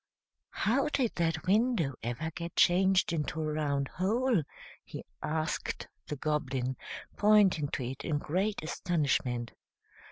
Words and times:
"How 0.65 0.89
did 0.89 1.13
that 1.17 1.45
window 1.45 1.93
ever 2.01 2.31
get 2.31 2.55
changed 2.55 3.13
into 3.13 3.39
a 3.39 3.53
round 3.53 3.87
hole?" 3.87 4.41
he 4.83 5.03
asked 5.21 5.87
the 6.07 6.15
Goblin, 6.15 6.75
pointing 7.17 7.67
to 7.67 7.83
it 7.83 8.03
in 8.03 8.17
great 8.17 8.63
astonishment. 8.63 9.51